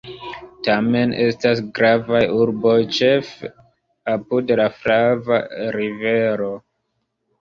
Tamen 0.67 1.11
estas 1.25 1.59
gravaj 1.79 2.21
urboj, 2.39 2.73
ĉefe 2.99 3.51
apud 4.15 4.55
la 4.61 4.67
Flava 4.79 5.41
Rivero. 5.77 6.53